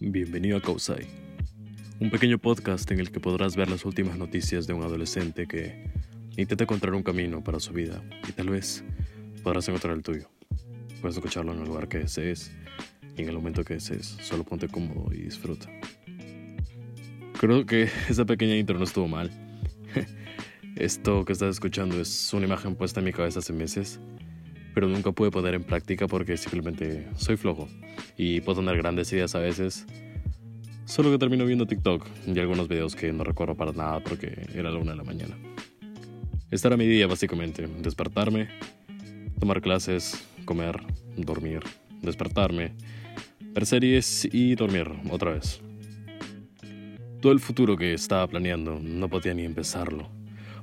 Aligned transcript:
Bienvenido 0.00 0.56
a 0.56 0.60
Kausai, 0.60 1.08
un 1.98 2.08
pequeño 2.10 2.38
podcast 2.38 2.88
en 2.92 3.00
el 3.00 3.10
que 3.10 3.18
podrás 3.18 3.56
ver 3.56 3.68
las 3.68 3.84
últimas 3.84 4.16
noticias 4.16 4.68
de 4.68 4.72
un 4.72 4.84
adolescente 4.84 5.48
que 5.48 5.90
intenta 6.36 6.62
encontrar 6.62 6.94
un 6.94 7.02
camino 7.02 7.42
para 7.42 7.58
su 7.58 7.72
vida 7.72 8.00
y 8.28 8.30
tal 8.30 8.50
vez 8.50 8.84
podrás 9.42 9.66
encontrar 9.68 9.96
el 9.96 10.04
tuyo. 10.04 10.30
Puedes 11.00 11.16
escucharlo 11.16 11.52
en 11.52 11.62
el 11.62 11.64
lugar 11.64 11.88
que 11.88 11.98
desees 11.98 12.52
y 13.16 13.22
en 13.22 13.28
el 13.28 13.34
momento 13.34 13.64
que 13.64 13.74
desees. 13.74 14.16
Solo 14.22 14.44
ponte 14.44 14.68
cómodo 14.68 15.12
y 15.12 15.22
disfruta. 15.22 15.68
Creo 17.40 17.66
que 17.66 17.88
esa 18.08 18.24
pequeña 18.24 18.54
intro 18.56 18.78
no 18.78 18.84
estuvo 18.84 19.08
mal. 19.08 19.32
Esto 20.76 21.24
que 21.24 21.32
estás 21.32 21.50
escuchando 21.50 22.00
es 22.00 22.32
una 22.32 22.46
imagen 22.46 22.76
puesta 22.76 23.00
en 23.00 23.06
mi 23.06 23.12
cabeza 23.12 23.40
hace 23.40 23.52
meses 23.52 23.98
pero 24.78 24.86
nunca 24.86 25.10
pude 25.10 25.32
poner 25.32 25.54
en 25.54 25.64
práctica 25.64 26.06
porque 26.06 26.36
simplemente 26.36 27.08
soy 27.16 27.36
flojo 27.36 27.68
y 28.16 28.40
puedo 28.42 28.60
tener 28.60 28.76
grandes 28.76 29.12
ideas 29.12 29.34
a 29.34 29.40
veces. 29.40 29.84
Solo 30.84 31.10
que 31.10 31.18
termino 31.18 31.44
viendo 31.44 31.66
TikTok 31.66 32.06
y 32.28 32.38
algunos 32.38 32.68
videos 32.68 32.94
que 32.94 33.12
no 33.12 33.24
recuerdo 33.24 33.56
para 33.56 33.72
nada 33.72 33.98
porque 33.98 34.46
era 34.54 34.70
la 34.70 34.78
una 34.78 34.92
de 34.92 34.98
la 34.98 35.02
mañana. 35.02 35.36
Este 36.52 36.68
era 36.68 36.76
mi 36.76 36.86
día 36.86 37.08
básicamente, 37.08 37.66
despertarme, 37.66 38.50
tomar 39.40 39.60
clases, 39.60 40.24
comer, 40.44 40.80
dormir, 41.16 41.58
despertarme, 42.00 42.74
ver 43.40 43.66
series 43.66 44.28
y 44.32 44.54
dormir 44.54 44.88
otra 45.10 45.32
vez. 45.32 45.60
Todo 47.20 47.32
el 47.32 47.40
futuro 47.40 47.76
que 47.76 47.94
estaba 47.94 48.28
planeando 48.28 48.78
no 48.80 49.08
podía 49.08 49.34
ni 49.34 49.44
empezarlo, 49.44 50.08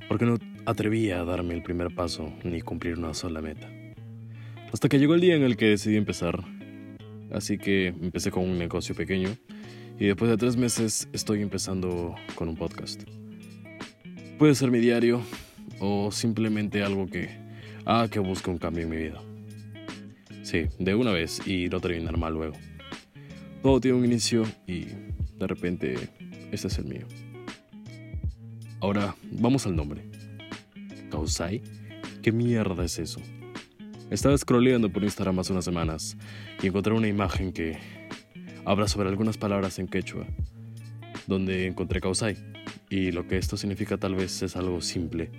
porque 0.07 0.23
no 0.23 0.37
atrevía 0.65 1.19
a 1.19 1.25
darme 1.25 1.53
el 1.53 1.63
primer 1.63 1.93
paso 1.93 2.31
ni 2.45 2.61
cumplir 2.61 2.97
una 2.97 3.13
sola 3.13 3.41
meta. 3.41 3.69
Hasta 4.75 4.89
que 4.89 4.99
llegó 4.99 5.15
el 5.15 5.21
día 5.21 5.35
en 5.35 5.43
el 5.43 5.55
que 5.55 5.67
decidí 5.67 5.95
empezar. 5.95 6.43
Así 7.31 7.57
que 7.57 7.87
empecé 7.87 8.29
con 8.29 8.43
un 8.43 8.59
negocio 8.59 8.93
pequeño 8.93 9.29
y 9.97 10.07
después 10.07 10.29
de 10.29 10.35
tres 10.35 10.57
meses 10.57 11.07
estoy 11.13 11.41
empezando 11.41 12.13
con 12.35 12.49
un 12.49 12.57
podcast. 12.57 13.03
Puede 14.37 14.53
ser 14.53 14.71
mi 14.71 14.79
diario 14.79 15.21
o 15.79 16.11
simplemente 16.11 16.83
algo 16.83 17.07
que 17.07 17.29
haga 17.85 18.09
que 18.09 18.19
busque 18.19 18.49
un 18.49 18.57
cambio 18.57 18.83
en 18.83 18.89
mi 18.89 18.97
vida. 18.97 19.21
Sí, 20.43 20.65
de 20.77 20.93
una 20.93 21.13
vez 21.13 21.47
y 21.47 21.69
no 21.69 21.79
terminar 21.79 22.17
mal 22.17 22.33
luego. 22.33 22.57
Todo 23.61 23.79
tiene 23.79 23.97
un 23.97 24.03
inicio 24.03 24.43
y 24.67 24.87
de 25.39 25.47
repente 25.47 25.95
este 26.51 26.67
es 26.67 26.77
el 26.79 26.85
mío. 26.87 27.07
Ahora, 28.81 29.15
vamos 29.31 29.65
al 29.67 29.77
nombre. 29.77 30.01
¿Kausai? 31.09 31.61
¿Qué 32.21 32.33
mierda 32.33 32.83
es 32.83 32.99
eso? 32.99 33.21
Estaba 34.11 34.37
scrolleando 34.37 34.89
por 34.89 35.03
Instagram 35.03 35.39
hace 35.39 35.51
unas 35.51 35.65
semanas 35.65 36.15
y 36.61 36.67
encontré 36.67 36.93
una 36.93 37.07
imagen 37.07 37.51
que 37.51 37.79
habla 38.63 38.87
sobre 38.87 39.09
algunas 39.09 39.37
palabras 39.37 39.79
en 39.79 39.87
quechua, 39.87 40.27
donde 41.25 41.65
encontré 41.65 41.99
causai, 42.01 42.37
y 42.87 43.11
lo 43.11 43.27
que 43.27 43.37
esto 43.37 43.57
significa 43.57 43.97
tal 43.97 44.13
vez 44.13 44.43
es 44.43 44.55
algo 44.55 44.79
simple, 44.81 45.31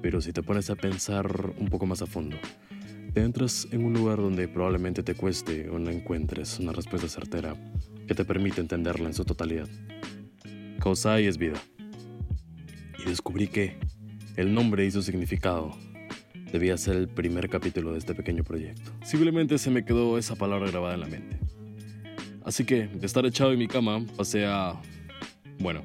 pero 0.00 0.20
si 0.20 0.32
te 0.32 0.42
pones 0.42 0.70
a 0.70 0.76
pensar 0.76 1.52
un 1.58 1.68
poco 1.68 1.84
más 1.84 2.00
a 2.00 2.06
fondo, 2.06 2.36
te 3.12 3.22
entras 3.22 3.66
en 3.72 3.84
un 3.84 3.92
lugar 3.92 4.18
donde 4.18 4.46
probablemente 4.46 5.02
te 5.02 5.16
cueste 5.16 5.68
o 5.68 5.80
no 5.80 5.90
encuentres 5.90 6.60
una 6.60 6.72
respuesta 6.72 7.08
certera 7.08 7.56
que 8.06 8.14
te 8.14 8.24
permite 8.24 8.60
entenderla 8.60 9.08
en 9.08 9.14
su 9.14 9.24
totalidad. 9.24 9.68
Causai 10.78 11.26
es 11.26 11.38
vida. 11.38 11.60
Y 13.04 13.08
descubrí 13.08 13.48
que 13.48 13.78
el 14.36 14.54
nombre 14.54 14.86
y 14.86 14.90
su 14.90 15.02
significado 15.02 15.76
debía 16.54 16.76
ser 16.78 16.94
el 16.94 17.08
primer 17.08 17.48
capítulo 17.48 17.90
de 17.90 17.98
este 17.98 18.14
pequeño 18.14 18.44
proyecto. 18.44 18.92
Simplemente 19.02 19.58
se 19.58 19.70
me 19.70 19.84
quedó 19.84 20.18
esa 20.18 20.36
palabra 20.36 20.70
grabada 20.70 20.94
en 20.94 21.00
la 21.00 21.08
mente. 21.08 21.36
Así 22.44 22.64
que, 22.64 22.86
de 22.86 23.04
estar 23.04 23.26
echado 23.26 23.50
en 23.50 23.58
mi 23.58 23.66
cama, 23.66 24.06
pasé 24.16 24.46
a, 24.46 24.80
bueno, 25.58 25.82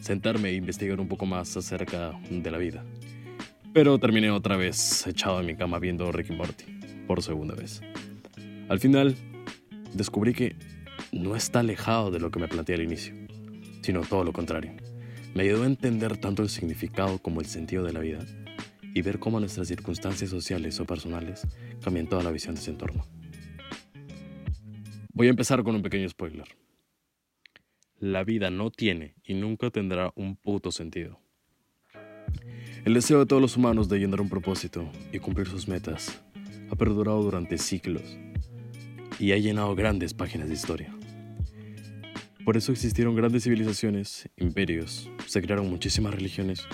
sentarme 0.00 0.48
e 0.48 0.54
investigar 0.54 1.00
un 1.00 1.08
poco 1.08 1.26
más 1.26 1.54
acerca 1.58 2.18
de 2.30 2.50
la 2.50 2.56
vida. 2.56 2.82
Pero 3.74 3.98
terminé 3.98 4.30
otra 4.30 4.56
vez 4.56 5.06
echado 5.06 5.38
en 5.40 5.46
mi 5.48 5.54
cama 5.54 5.78
viendo 5.78 6.10
Ricky 6.10 6.32
Morty, 6.32 6.64
por 7.06 7.22
segunda 7.22 7.54
vez. 7.54 7.82
Al 8.70 8.80
final, 8.80 9.14
descubrí 9.92 10.32
que 10.32 10.56
no 11.12 11.36
está 11.36 11.60
alejado 11.60 12.10
de 12.10 12.20
lo 12.20 12.30
que 12.30 12.38
me 12.38 12.48
planteé 12.48 12.76
al 12.76 12.82
inicio, 12.84 13.14
sino 13.82 14.00
todo 14.00 14.24
lo 14.24 14.32
contrario. 14.32 14.72
Me 15.34 15.42
ayudó 15.42 15.64
a 15.64 15.66
entender 15.66 16.16
tanto 16.16 16.42
el 16.42 16.48
significado 16.48 17.18
como 17.18 17.42
el 17.42 17.46
sentido 17.46 17.84
de 17.84 17.92
la 17.92 18.00
vida 18.00 18.20
y 18.96 19.02
ver 19.02 19.18
cómo 19.18 19.38
nuestras 19.38 19.68
circunstancias 19.68 20.30
sociales 20.30 20.80
o 20.80 20.86
personales 20.86 21.46
cambian 21.84 22.06
toda 22.06 22.22
la 22.22 22.30
visión 22.30 22.54
de 22.54 22.62
ese 22.62 22.70
entorno. 22.70 23.04
Voy 25.12 25.26
a 25.26 25.30
empezar 25.30 25.62
con 25.62 25.74
un 25.74 25.82
pequeño 25.82 26.08
spoiler. 26.08 26.48
La 27.98 28.24
vida 28.24 28.48
no 28.48 28.70
tiene 28.70 29.14
y 29.22 29.34
nunca 29.34 29.68
tendrá 29.68 30.14
un 30.16 30.34
puto 30.34 30.72
sentido. 30.72 31.20
El 32.86 32.94
deseo 32.94 33.18
de 33.18 33.26
todos 33.26 33.42
los 33.42 33.58
humanos 33.58 33.90
de 33.90 33.98
llenar 33.98 34.22
un 34.22 34.30
propósito 34.30 34.90
y 35.12 35.18
cumplir 35.18 35.46
sus 35.46 35.68
metas 35.68 36.24
ha 36.70 36.76
perdurado 36.76 37.22
durante 37.22 37.58
siglos 37.58 38.16
y 39.18 39.32
ha 39.32 39.36
llenado 39.36 39.74
grandes 39.74 40.14
páginas 40.14 40.48
de 40.48 40.54
historia. 40.54 40.96
Por 42.46 42.56
eso 42.56 42.72
existieron 42.72 43.14
grandes 43.14 43.44
civilizaciones, 43.44 44.30
imperios, 44.38 45.10
se 45.26 45.42
crearon 45.42 45.68
muchísimas 45.68 46.14
religiones 46.14 46.66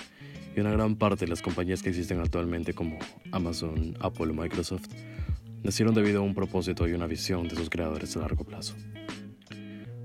y 0.54 0.60
una 0.60 0.70
gran 0.70 0.96
parte 0.96 1.24
de 1.24 1.30
las 1.30 1.42
compañías 1.42 1.82
que 1.82 1.90
existen 1.90 2.20
actualmente 2.20 2.74
como 2.74 2.98
Amazon, 3.30 3.96
Apple 4.00 4.30
o 4.30 4.34
Microsoft 4.34 4.88
nacieron 5.62 5.94
debido 5.94 6.20
a 6.20 6.22
un 6.22 6.34
propósito 6.34 6.86
y 6.88 6.92
una 6.92 7.06
visión 7.06 7.48
de 7.48 7.56
sus 7.56 7.70
creadores 7.70 8.16
a 8.16 8.20
largo 8.20 8.44
plazo. 8.44 8.74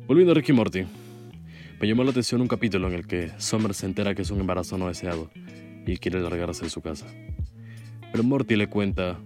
Volviendo 0.07 0.31
a 0.31 0.35
Ricky 0.35 0.53
Morty, 0.53 0.85
me 1.79 1.87
llamó 1.87 2.03
la 2.03 2.11
atención 2.11 2.41
un 2.41 2.47
capítulo 2.47 2.87
en 2.87 2.93
el 2.93 3.07
que 3.07 3.31
Summer 3.37 3.73
se 3.73 3.85
entera 3.85 4.15
que 4.15 4.21
es 4.21 4.31
un 4.31 4.39
embarazo 4.39 4.77
no 4.77 4.87
deseado 4.87 5.29
y 5.85 5.97
quiere 5.97 6.21
largarse 6.21 6.63
de 6.63 6.69
su 6.69 6.81
casa. 6.81 7.05
Pero 8.11 8.23
Morty 8.23 8.55
le 8.55 8.67
cuenta 8.67 9.19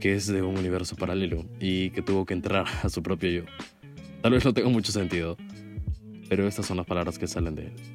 que 0.00 0.14
es 0.14 0.26
de 0.26 0.42
un 0.42 0.58
universo 0.58 0.96
paralelo 0.96 1.44
y 1.60 1.90
que 1.90 2.02
tuvo 2.02 2.26
que 2.26 2.34
entrar 2.34 2.66
a 2.82 2.88
su 2.88 3.02
propio 3.02 3.30
yo. 3.30 3.42
Tal 4.22 4.32
vez 4.32 4.44
no 4.44 4.54
tenga 4.54 4.68
mucho 4.68 4.92
sentido, 4.92 5.36
pero 6.28 6.46
estas 6.46 6.66
son 6.66 6.78
las 6.78 6.86
palabras 6.86 7.18
que 7.18 7.26
salen 7.26 7.54
de 7.54 7.66
él. 7.66 7.93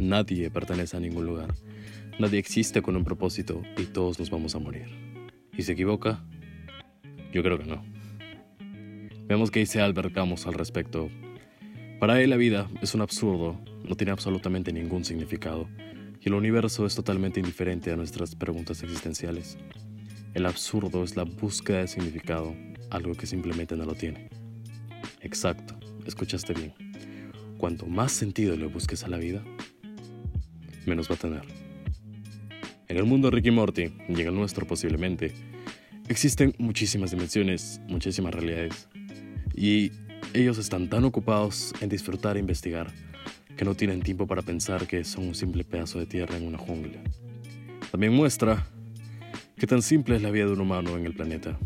Nadie 0.00 0.50
pertenece 0.50 0.96
a 0.96 1.00
ningún 1.00 1.26
lugar. 1.26 1.54
Nadie 2.18 2.38
existe 2.38 2.80
con 2.80 2.96
un 2.96 3.04
propósito 3.04 3.60
y 3.76 3.84
todos 3.84 4.18
nos 4.18 4.30
vamos 4.30 4.54
a 4.54 4.58
morir. 4.58 4.86
¿Y 5.52 5.62
se 5.62 5.72
equivoca? 5.72 6.24
Yo 7.34 7.42
creo 7.42 7.58
que 7.58 7.66
no. 7.66 7.84
Vemos 9.26 9.50
que 9.50 9.60
dice 9.60 9.82
Albert 9.82 10.14
Camus 10.14 10.46
al 10.46 10.54
respecto. 10.54 11.10
Para 12.00 12.22
él 12.22 12.30
la 12.30 12.38
vida 12.38 12.70
es 12.80 12.94
un 12.94 13.02
absurdo, 13.02 13.60
no 13.86 13.94
tiene 13.94 14.12
absolutamente 14.12 14.72
ningún 14.72 15.04
significado, 15.04 15.68
y 16.18 16.28
el 16.28 16.34
universo 16.34 16.86
es 16.86 16.94
totalmente 16.94 17.38
indiferente 17.38 17.92
a 17.92 17.96
nuestras 17.96 18.34
preguntas 18.34 18.82
existenciales. 18.82 19.58
El 20.32 20.46
absurdo 20.46 21.04
es 21.04 21.14
la 21.14 21.24
búsqueda 21.24 21.80
de 21.80 21.88
significado, 21.88 22.56
algo 22.88 23.12
que 23.12 23.26
simplemente 23.26 23.76
no 23.76 23.84
lo 23.84 23.94
tiene. 23.94 24.30
Exacto, 25.20 25.78
escuchaste 26.06 26.54
bien. 26.54 26.72
Cuanto 27.58 27.84
más 27.84 28.12
sentido 28.12 28.56
le 28.56 28.64
busques 28.64 29.04
a 29.04 29.08
la 29.08 29.18
vida, 29.18 29.44
menos 30.90 31.08
va 31.08 31.14
a 31.14 31.18
tener. 31.18 31.42
En 32.88 32.96
el 32.96 33.04
mundo 33.04 33.30
de 33.30 33.36
Ricky 33.36 33.52
Morty, 33.52 33.92
y 34.08 34.20
en 34.20 34.26
el 34.26 34.34
nuestro 34.34 34.66
posiblemente, 34.66 35.32
existen 36.08 36.52
muchísimas 36.58 37.12
dimensiones, 37.12 37.80
muchísimas 37.86 38.34
realidades, 38.34 38.88
y 39.54 39.92
ellos 40.34 40.58
están 40.58 40.88
tan 40.88 41.04
ocupados 41.04 41.72
en 41.80 41.88
disfrutar 41.88 42.36
e 42.36 42.40
investigar 42.40 42.92
que 43.56 43.64
no 43.64 43.76
tienen 43.76 44.00
tiempo 44.00 44.26
para 44.26 44.42
pensar 44.42 44.88
que 44.88 45.04
son 45.04 45.28
un 45.28 45.34
simple 45.36 45.62
pedazo 45.62 46.00
de 46.00 46.06
tierra 46.06 46.36
en 46.36 46.46
una 46.48 46.58
jungla. 46.58 47.00
También 47.92 48.12
muestra 48.12 48.66
que 49.56 49.68
tan 49.68 49.82
simple 49.82 50.16
es 50.16 50.22
la 50.22 50.32
vida 50.32 50.46
de 50.46 50.52
un 50.52 50.60
humano 50.60 50.96
en 50.96 51.06
el 51.06 51.14
planeta, 51.14 51.56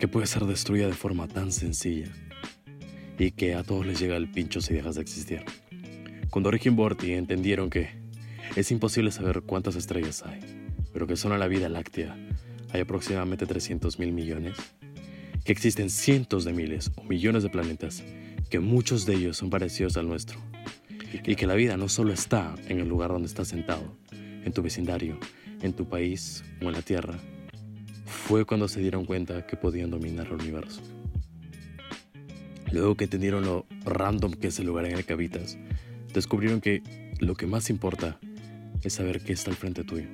que 0.00 0.08
puede 0.08 0.26
ser 0.26 0.46
destruida 0.46 0.86
de 0.86 0.94
forma 0.94 1.28
tan 1.28 1.52
sencilla 1.52 2.08
y 3.18 3.32
que 3.32 3.54
a 3.54 3.62
todos 3.62 3.84
les 3.84 4.00
llega 4.00 4.16
el 4.16 4.30
pincho 4.30 4.62
si 4.62 4.72
dejas 4.72 4.94
de 4.94 5.02
existir. 5.02 5.44
Cuando 6.32 6.50
Rick 6.50 6.64
y 6.64 6.70
Morty 6.70 7.12
entendieron 7.12 7.68
que 7.68 7.90
es 8.56 8.70
imposible 8.70 9.12
saber 9.12 9.42
cuántas 9.42 9.76
estrellas 9.76 10.22
hay, 10.24 10.40
pero 10.90 11.06
que 11.06 11.14
solo 11.14 11.34
en 11.34 11.40
la 11.40 11.46
Vida 11.46 11.68
Láctea 11.68 12.16
hay 12.72 12.80
aproximadamente 12.80 13.44
300 13.44 13.98
mil 13.98 14.12
millones, 14.12 14.56
que 15.44 15.52
existen 15.52 15.90
cientos 15.90 16.46
de 16.46 16.54
miles 16.54 16.90
o 16.96 17.04
millones 17.04 17.42
de 17.42 17.50
planetas, 17.50 18.02
que 18.48 18.60
muchos 18.60 19.04
de 19.04 19.16
ellos 19.16 19.36
son 19.36 19.50
parecidos 19.50 19.98
al 19.98 20.08
nuestro, 20.08 20.40
y 21.12 21.36
que 21.36 21.46
la 21.46 21.54
vida 21.54 21.76
no 21.76 21.90
solo 21.90 22.14
está 22.14 22.54
en 22.66 22.80
el 22.80 22.88
lugar 22.88 23.10
donde 23.10 23.28
estás 23.28 23.48
sentado, 23.48 23.94
en 24.10 24.54
tu 24.54 24.62
vecindario, 24.62 25.18
en 25.60 25.74
tu 25.74 25.86
país 25.86 26.44
o 26.62 26.64
en 26.64 26.72
la 26.72 26.80
Tierra, 26.80 27.18
fue 28.06 28.46
cuando 28.46 28.68
se 28.68 28.80
dieron 28.80 29.04
cuenta 29.04 29.46
que 29.46 29.58
podían 29.58 29.90
dominar 29.90 30.28
el 30.28 30.40
universo. 30.40 30.80
Luego 32.70 32.94
que 32.94 33.04
entendieron 33.04 33.44
lo 33.44 33.66
random 33.84 34.32
que 34.32 34.46
es 34.46 34.58
el 34.58 34.64
lugar 34.64 34.86
en 34.86 34.96
el 34.96 35.04
que 35.04 35.12
habitas, 35.12 35.58
descubrieron 36.12 36.60
que 36.60 36.82
lo 37.20 37.34
que 37.34 37.46
más 37.46 37.70
importa 37.70 38.18
es 38.82 38.94
saber 38.94 39.20
qué 39.20 39.32
está 39.32 39.50
al 39.50 39.56
frente 39.56 39.84
tuyo. 39.84 40.08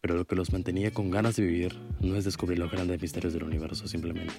Pero 0.00 0.16
lo 0.16 0.26
que 0.26 0.34
los 0.34 0.52
mantenía 0.52 0.90
con 0.90 1.10
ganas 1.10 1.36
de 1.36 1.46
vivir 1.46 1.78
no 2.00 2.16
es 2.16 2.24
descubrir 2.24 2.58
los 2.58 2.70
grandes 2.70 3.00
misterios 3.00 3.32
del 3.32 3.44
universo 3.44 3.86
simplemente, 3.86 4.34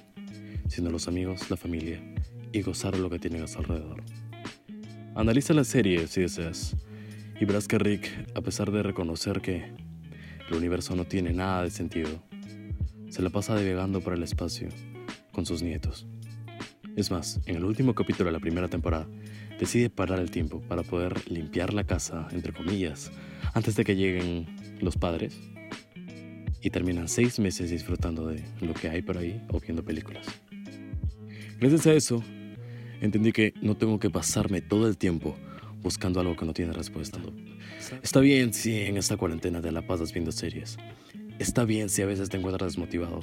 sino 0.67 0.89
los 0.89 1.07
amigos, 1.07 1.49
la 1.49 1.57
familia 1.57 2.01
y 2.51 2.61
gozar 2.61 2.93
de 2.93 2.99
lo 2.99 3.09
que 3.09 3.19
tienen 3.19 3.43
a 3.43 3.47
su 3.47 3.59
alrededor. 3.59 4.03
Analiza 5.15 5.53
la 5.53 5.63
serie 5.63 6.07
si 6.07 6.21
deseas 6.21 6.75
y 7.39 7.45
verás 7.45 7.67
que 7.67 7.77
Rick, 7.77 8.09
a 8.35 8.41
pesar 8.41 8.71
de 8.71 8.83
reconocer 8.83 9.41
que 9.41 9.71
el 10.49 10.55
universo 10.55 10.95
no 10.95 11.05
tiene 11.05 11.33
nada 11.33 11.63
de 11.63 11.69
sentido, 11.69 12.09
se 13.09 13.21
la 13.21 13.29
pasa 13.29 13.55
divagando 13.55 14.01
por 14.01 14.13
el 14.13 14.23
espacio 14.23 14.69
con 15.31 15.45
sus 15.45 15.61
nietos. 15.61 16.07
Es 16.95 17.09
más, 17.09 17.39
en 17.47 17.55
el 17.55 17.65
último 17.65 17.95
capítulo 17.95 18.25
de 18.25 18.33
la 18.33 18.39
primera 18.39 18.67
temporada, 18.67 19.07
decide 19.59 19.89
parar 19.89 20.19
el 20.19 20.29
tiempo 20.29 20.61
para 20.61 20.83
poder 20.83 21.27
limpiar 21.31 21.73
la 21.73 21.85
casa, 21.85 22.27
entre 22.31 22.53
comillas, 22.53 23.11
antes 23.55 23.75
de 23.75 23.83
que 23.83 23.95
lleguen 23.95 24.45
los 24.79 24.95
padres. 24.95 25.39
Y 26.61 26.69
terminan 26.69 27.07
seis 27.07 27.39
meses 27.39 27.71
disfrutando 27.71 28.27
de 28.27 28.43
lo 28.61 28.75
que 28.75 28.89
hay 28.89 29.01
por 29.01 29.17
ahí 29.17 29.41
o 29.49 29.59
viendo 29.59 29.83
películas. 29.83 30.27
Gracias 31.59 31.87
a 31.87 31.93
eso, 31.93 32.23
entendí 33.01 33.31
que 33.31 33.55
no 33.61 33.75
tengo 33.75 33.99
que 33.99 34.11
pasarme 34.11 34.61
todo 34.61 34.87
el 34.87 34.97
tiempo 34.97 35.35
buscando 35.81 36.19
algo 36.19 36.35
que 36.35 36.45
no 36.45 36.53
tiene 36.53 36.73
respuesta. 36.73 37.19
Está 38.03 38.19
bien 38.19 38.53
si 38.53 38.81
en 38.81 38.97
esta 38.97 39.17
cuarentena 39.17 39.61
te 39.61 39.71
la 39.71 39.81
pasas 39.81 40.13
viendo 40.13 40.31
series. 40.31 40.77
Está 41.39 41.65
bien 41.65 41.89
si 41.89 42.03
a 42.03 42.05
veces 42.05 42.29
te 42.29 42.37
encuentras 42.37 42.73
desmotivado 42.73 43.21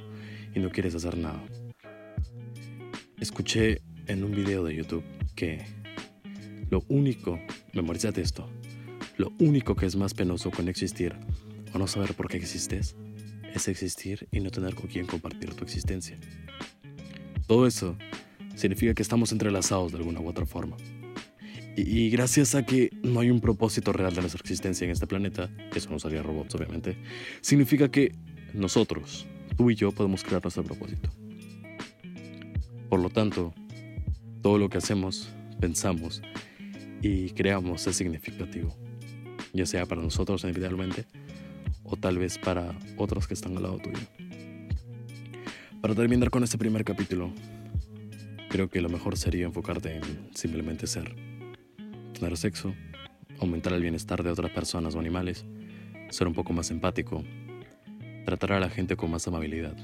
y 0.55 0.58
no 0.58 0.70
quieres 0.70 0.96
hacer 0.96 1.17
nada. 1.17 1.40
Escuché 3.20 3.82
en 4.06 4.25
un 4.25 4.34
video 4.34 4.64
de 4.64 4.75
YouTube 4.75 5.05
que 5.37 5.67
lo 6.70 6.82
único, 6.88 7.38
memorízate 7.75 8.22
esto, 8.22 8.49
lo 9.19 9.31
único 9.38 9.76
que 9.76 9.84
es 9.84 9.94
más 9.94 10.14
penoso 10.14 10.50
con 10.50 10.69
existir 10.69 11.14
o 11.75 11.78
no 11.78 11.87
saber 11.87 12.14
por 12.14 12.28
qué 12.28 12.38
existes 12.38 12.96
es 13.55 13.69
existir 13.69 14.26
y 14.32 14.40
no 14.40 14.50
tener 14.50 14.75
con 14.75 14.87
quién 14.87 15.05
compartir 15.05 15.52
tu 15.52 15.64
existencia. 15.64 16.17
Todo 17.46 17.67
eso 17.67 17.94
significa 18.55 18.94
que 18.94 19.02
estamos 19.02 19.32
entrelazados 19.32 19.93
de 19.93 19.99
alguna 19.99 20.20
u 20.20 20.28
otra 20.28 20.46
forma. 20.46 20.78
Y, 21.76 22.08
gracias 22.08 22.55
a 22.55 22.64
que 22.64 22.90
no 23.02 23.20
hay 23.20 23.31
un 23.31 23.40
propósito 23.40 23.93
real 23.93 24.14
de 24.14 24.22
nuestra 24.22 24.40
existencia 24.40 24.87
en 24.87 24.93
este 24.93 25.06
planeta, 25.06 25.50
eso 25.75 25.90
nos 25.90 26.06
haría 26.06 26.22
robots 26.22 26.55
obviamente, 26.55 26.96
significa 27.43 27.90
que 27.90 28.14
nosotros, 28.55 29.26
tú 29.58 29.70
y 29.70 29.75
yo, 29.75 29.93
podemos 29.93 30.25
crear 30.25 30.43
nuestro 30.43 30.64
propósito. 30.64 31.11
Por 32.90 32.98
lo 32.98 33.08
tanto, 33.08 33.54
todo 34.42 34.58
lo 34.58 34.69
que 34.69 34.78
hacemos, 34.78 35.31
pensamos 35.60 36.22
y 37.00 37.31
creamos 37.31 37.87
es 37.87 37.94
significativo, 37.94 38.75
ya 39.52 39.64
sea 39.64 39.87
para 39.87 40.02
nosotros 40.02 40.42
individualmente 40.42 41.04
o 41.84 41.96
tal 41.96 42.19
vez 42.19 42.37
para 42.37 42.76
otros 42.96 43.28
que 43.28 43.34
están 43.34 43.56
al 43.56 43.62
lado 43.62 43.78
tuyo. 43.78 44.00
Para 45.81 45.94
terminar 45.94 46.31
con 46.31 46.42
este 46.42 46.58
primer 46.58 46.84
capítulo, 46.84 47.31
creo 48.48 48.69
que 48.69 48.81
lo 48.81 48.88
mejor 48.88 49.16
sería 49.16 49.46
enfocarte 49.46 49.94
en 49.94 50.28
simplemente 50.34 50.88
ser, 50.88 51.14
tener 52.12 52.36
sexo, 52.36 52.75
aumentar 53.38 53.72
el 53.72 53.82
bienestar 53.82 54.25
de 54.25 54.31
otras 54.31 54.50
personas 54.50 54.96
o 54.96 54.98
animales, 54.98 55.44
ser 56.10 56.26
un 56.26 56.34
poco 56.34 56.52
más 56.52 56.72
empático, 56.72 57.22
tratar 58.26 58.54
a 58.54 58.60
la 58.60 58.69
gente 58.69 58.96
con 58.96 59.12
más 59.12 59.28
amabilidad, 59.28 59.76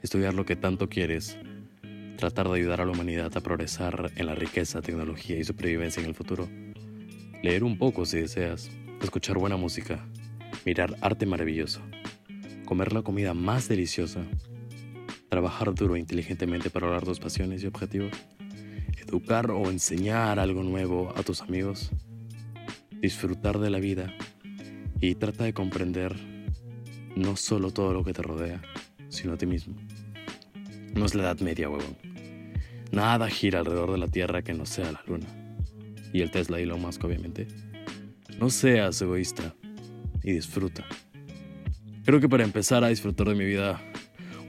estudiar 0.00 0.32
lo 0.34 0.44
que 0.44 0.54
tanto 0.54 0.88
quieres 0.88 1.36
tratar 2.16 2.48
de 2.48 2.56
ayudar 2.56 2.80
a 2.80 2.84
la 2.84 2.92
humanidad 2.92 3.36
a 3.36 3.40
progresar 3.40 4.12
en 4.16 4.26
la 4.26 4.34
riqueza, 4.34 4.82
tecnología 4.82 5.38
y 5.38 5.44
supervivencia 5.44 6.02
en 6.02 6.08
el 6.08 6.14
futuro. 6.14 6.48
Leer 7.42 7.64
un 7.64 7.76
poco 7.76 8.06
si 8.06 8.18
deseas, 8.18 8.70
escuchar 9.02 9.38
buena 9.38 9.56
música, 9.56 10.06
mirar 10.64 10.96
arte 11.00 11.26
maravilloso, 11.26 11.80
comer 12.64 12.92
la 12.92 13.02
comida 13.02 13.34
más 13.34 13.68
deliciosa, 13.68 14.24
trabajar 15.28 15.74
duro 15.74 15.96
e 15.96 16.00
inteligentemente 16.00 16.70
para 16.70 16.86
lograr 16.86 17.04
tus 17.04 17.20
pasiones 17.20 17.62
y 17.62 17.66
objetivos, 17.66 18.12
educar 18.96 19.50
o 19.50 19.70
enseñar 19.70 20.38
algo 20.38 20.62
nuevo 20.62 21.12
a 21.16 21.22
tus 21.22 21.42
amigos, 21.42 21.90
disfrutar 23.00 23.58
de 23.58 23.70
la 23.70 23.78
vida. 23.78 24.14
Y 25.00 25.16
trata 25.16 25.44
de 25.44 25.52
comprender 25.52 26.16
no 27.14 27.36
solo 27.36 27.70
todo 27.72 27.92
lo 27.92 28.04
que 28.04 28.14
te 28.14 28.22
rodea, 28.22 28.62
sino 29.08 29.34
a 29.34 29.36
ti 29.36 29.44
mismo. 29.44 29.74
No 30.94 31.06
es 31.06 31.14
la 31.14 31.24
Edad 31.24 31.40
Media, 31.40 31.68
huevón. 31.68 31.96
Nada 32.92 33.28
gira 33.28 33.58
alrededor 33.58 33.90
de 33.90 33.98
la 33.98 34.06
Tierra 34.06 34.42
que 34.42 34.54
no 34.54 34.64
sea 34.64 34.92
la 34.92 35.02
Luna. 35.06 35.26
Y 36.12 36.20
el 36.20 36.30
Tesla 36.30 36.60
y 36.60 36.66
lo 36.66 36.78
Musk, 36.78 37.02
obviamente. 37.04 37.48
No 38.38 38.48
seas 38.48 39.02
egoísta 39.02 39.54
y 40.22 40.32
disfruta. 40.32 40.84
Creo 42.04 42.20
que 42.20 42.28
para 42.28 42.44
empezar 42.44 42.84
a 42.84 42.88
disfrutar 42.88 43.28
de 43.28 43.34
mi 43.34 43.44
vida, 43.44 43.80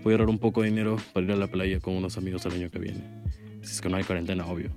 voy 0.04 0.14
a 0.14 0.16
ahorrar 0.16 0.30
un 0.30 0.38
poco 0.38 0.62
de 0.62 0.70
dinero 0.70 0.98
para 1.14 1.26
ir 1.26 1.32
a 1.32 1.36
la 1.36 1.48
playa 1.48 1.80
con 1.80 1.96
unos 1.96 2.18
amigos 2.18 2.46
el 2.46 2.54
año 2.54 2.70
que 2.70 2.78
viene. 2.78 3.24
Si 3.64 3.72
es 3.72 3.82
que 3.82 3.90
no 3.90 3.98
hay 3.98 4.04
cuarentena, 4.04 4.46
obvio. 4.46 4.70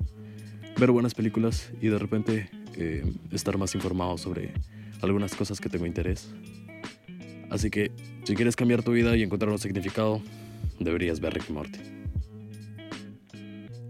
Ver 0.79 0.91
buenas 0.91 1.15
películas 1.15 1.71
y 1.83 1.89
de 1.89 1.99
repente 1.99 2.49
eh, 2.77 3.05
estar 3.31 3.59
más 3.59 3.75
informado 3.75 4.17
sobre 4.17 4.55
algunas 5.03 5.35
cosas 5.35 5.61
que 5.61 5.69
tengo 5.69 5.85
interés. 5.85 6.31
Así 7.51 7.69
que, 7.69 7.93
si 8.25 8.35
quieres 8.35 8.57
cambiar 8.57 8.83
tu 8.83 8.93
vida 8.93 9.17
y 9.17 9.23
encontrar 9.23 9.51
un 9.51 9.59
significado, 9.59 10.23
deberías 10.79 11.21
ver 11.21 11.35
Rick 11.35 11.51
Morty. 11.51 11.79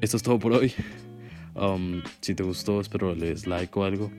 Esto 0.00 0.16
es 0.16 0.22
todo 0.22 0.38
por 0.38 0.52
hoy. 0.52 0.72
Um, 1.54 2.02
si 2.20 2.34
te 2.34 2.42
gustó, 2.42 2.80
espero 2.80 3.14
les 3.14 3.46
like 3.46 3.76
o 3.78 3.84
algo. 3.84 4.10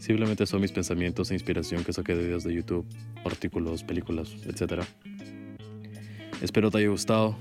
Simplemente 0.00 0.44
son 0.46 0.60
mis 0.60 0.72
pensamientos 0.72 1.30
e 1.30 1.34
inspiración 1.34 1.84
que 1.84 1.92
saqué 1.92 2.14
de 2.14 2.24
videos 2.24 2.44
de 2.44 2.52
YouTube, 2.52 2.86
artículos, 3.24 3.84
películas, 3.84 4.34
etc. 4.44 4.82
Espero 6.42 6.70
te 6.70 6.78
haya 6.78 6.88
gustado. 6.88 7.36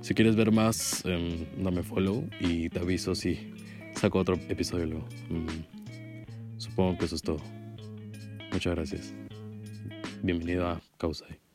Si 0.00 0.14
quieres 0.14 0.36
ver 0.36 0.52
más, 0.52 1.04
um, 1.04 1.62
dame 1.62 1.82
follow 1.82 2.24
y 2.40 2.68
te 2.70 2.78
aviso 2.78 3.14
si 3.14 3.52
saco 3.94 4.18
otro 4.18 4.36
episodio. 4.48 5.04
Mm, 5.28 6.58
supongo 6.58 6.98
que 6.98 7.04
eso 7.04 7.16
es 7.16 7.22
todo. 7.22 7.42
Muchas 8.52 8.74
gracias. 8.74 9.14
Bienvenido 10.22 10.66
a 10.66 10.80
Causai. 10.98 11.49